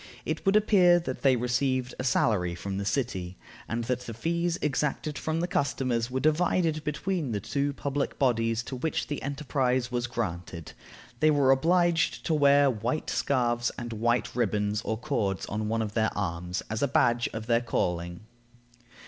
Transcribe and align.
It 0.25 0.43
would 0.47 0.55
appear 0.55 0.99
that 0.99 1.21
they 1.21 1.35
received 1.35 1.93
a 1.99 2.03
salary 2.03 2.55
from 2.55 2.79
the 2.79 2.85
city, 2.85 3.37
and 3.67 3.83
that 3.83 3.99
the 3.99 4.15
fees 4.15 4.57
exacted 4.59 5.15
from 5.15 5.41
the 5.41 5.47
customers 5.47 6.09
were 6.09 6.19
divided 6.19 6.83
between 6.83 7.33
the 7.33 7.39
two 7.39 7.71
public 7.73 8.17
bodies 8.17 8.63
to 8.63 8.75
which 8.75 9.05
the 9.05 9.21
enterprise 9.21 9.91
was 9.91 10.07
granted. 10.07 10.71
They 11.19 11.29
were 11.29 11.51
obliged 11.51 12.25
to 12.25 12.33
wear 12.33 12.67
white 12.67 13.11
scarfs 13.11 13.71
and 13.77 13.93
white 13.93 14.35
ribbons 14.35 14.81
or 14.83 14.97
cords 14.97 15.45
on 15.45 15.67
one 15.67 15.83
of 15.83 15.93
their 15.93 16.09
arms, 16.17 16.63
as 16.67 16.81
a 16.81 16.87
badge 16.87 17.29
of 17.31 17.45
their 17.45 17.61
calling. 17.61 18.21